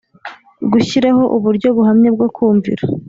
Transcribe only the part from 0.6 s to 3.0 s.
Gushyiraho uburyo buhamye bwo kumvira